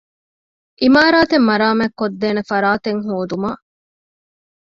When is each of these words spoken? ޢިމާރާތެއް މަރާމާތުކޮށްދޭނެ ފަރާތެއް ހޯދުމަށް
ޢިމާރާތެއް 0.83 1.47
މަރާމާތުކޮށްދޭނެ 1.49 2.41
ފަރާތެއް 2.49 3.01
ހޯދުމަށް 3.07 3.61